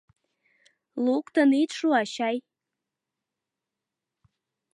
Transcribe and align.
—Луктын 1.05 1.51
ит 1.61 1.71
шу, 1.77 1.87
ачай! 2.01 2.37